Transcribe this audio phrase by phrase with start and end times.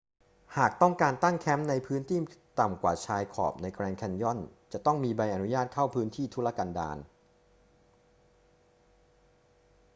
[0.57, 2.19] หากต้องการตั้งแคมป์ในพื้นที่
[2.59, 4.39] ต่ำกว่าชายขอบในแกรนด์แคนยอน
[4.73, 6.97] จะต้องมีใบอนุญาตเข้าพื้นที่ทุรกันดาร